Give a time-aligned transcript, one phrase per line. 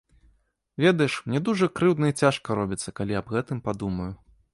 [0.83, 4.09] Ведаеш, мне дужа крыўдна і цяжка робіцца, калі аб гэтым падумаю.